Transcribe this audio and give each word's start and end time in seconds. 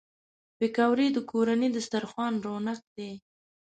پکورې 0.57 1.07
د 1.13 1.17
کورني 1.31 1.67
دسترخوان 1.77 2.33
رونق 2.45 2.81
دي 2.95 3.11